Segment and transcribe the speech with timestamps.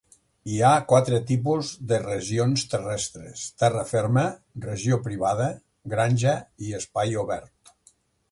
[0.51, 4.25] Hi ha quatre tipus de regions terrestres: terra ferma,
[4.65, 5.51] regió privada,
[5.95, 6.33] granja
[6.69, 7.75] i espai obert.